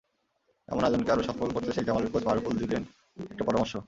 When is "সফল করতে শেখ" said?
1.29-1.85